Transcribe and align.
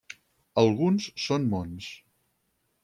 Alguns 0.61 1.11
són 1.27 1.47
Mons. 1.53 1.93